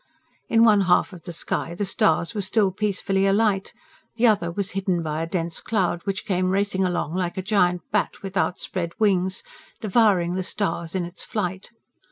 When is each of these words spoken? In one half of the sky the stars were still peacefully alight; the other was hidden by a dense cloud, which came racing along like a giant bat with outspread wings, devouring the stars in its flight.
In 0.49 0.63
one 0.65 0.81
half 0.89 1.13
of 1.13 1.25
the 1.25 1.31
sky 1.31 1.75
the 1.75 1.85
stars 1.85 2.33
were 2.33 2.41
still 2.41 2.71
peacefully 2.71 3.27
alight; 3.27 3.71
the 4.15 4.25
other 4.25 4.51
was 4.51 4.71
hidden 4.71 5.03
by 5.03 5.21
a 5.21 5.27
dense 5.27 5.61
cloud, 5.61 6.01
which 6.05 6.25
came 6.25 6.49
racing 6.49 6.83
along 6.83 7.13
like 7.13 7.37
a 7.37 7.43
giant 7.43 7.83
bat 7.91 8.23
with 8.23 8.35
outspread 8.35 8.93
wings, 8.99 9.43
devouring 9.79 10.31
the 10.31 10.41
stars 10.41 10.95
in 10.95 11.05
its 11.05 11.23
flight. 11.23 11.69